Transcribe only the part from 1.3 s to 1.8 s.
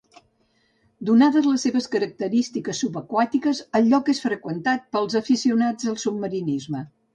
les